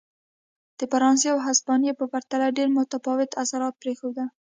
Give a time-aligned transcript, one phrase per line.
[0.77, 4.27] د فرانسې او هسپانیې په پرتله ډېر متفاوت اثرات پرېښودل.